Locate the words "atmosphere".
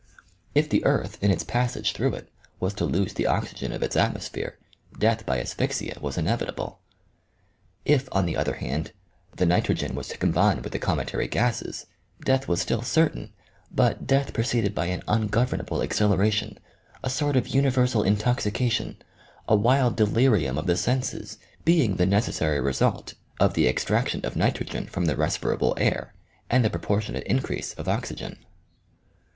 3.95-4.57